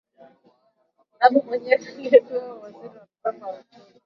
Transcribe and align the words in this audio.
Babu 1.19 1.39
mwenyewe 1.45 1.87
aliyepewa 1.89 2.55
uwaziri 2.55 2.87
wa 2.97 3.01
Mipango 3.07 3.45
ya 3.47 3.53
Uchumi 3.61 3.85